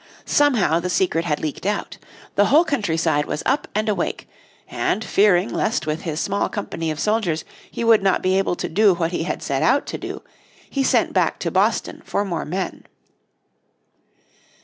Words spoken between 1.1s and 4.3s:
had leaked out. The whole countryside was up and awake,